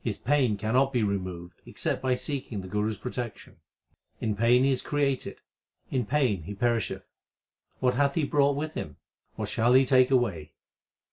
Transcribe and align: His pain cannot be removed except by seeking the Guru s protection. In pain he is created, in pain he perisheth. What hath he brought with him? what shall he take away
His 0.00 0.16
pain 0.16 0.56
cannot 0.56 0.92
be 0.92 1.02
removed 1.02 1.60
except 1.66 2.00
by 2.00 2.14
seeking 2.14 2.60
the 2.60 2.68
Guru 2.68 2.92
s 2.92 2.96
protection. 2.98 3.56
In 4.20 4.36
pain 4.36 4.62
he 4.62 4.70
is 4.70 4.80
created, 4.80 5.40
in 5.90 6.06
pain 6.06 6.44
he 6.44 6.54
perisheth. 6.54 7.12
What 7.80 7.96
hath 7.96 8.14
he 8.14 8.22
brought 8.22 8.54
with 8.54 8.74
him? 8.74 8.98
what 9.34 9.48
shall 9.48 9.74
he 9.74 9.84
take 9.84 10.12
away 10.12 10.52